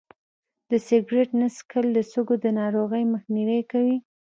د 0.69 0.71
سګرټ 0.87 1.29
نه 1.39 1.47
څکول 1.55 1.87
د 1.93 1.99
سږو 2.11 2.35
د 2.43 2.45
ناروغۍ 2.59 3.03
مخنیوی 3.13 3.61
کوي. 3.71 3.97